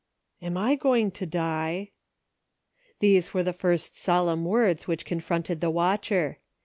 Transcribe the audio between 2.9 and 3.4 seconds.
These